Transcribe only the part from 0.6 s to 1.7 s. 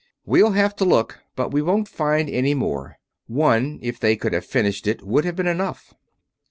to look, but we